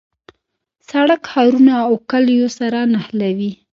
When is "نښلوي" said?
2.93-3.51